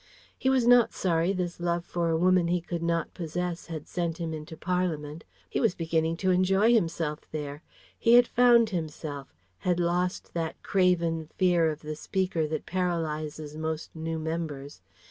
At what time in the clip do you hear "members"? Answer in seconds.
14.17-14.81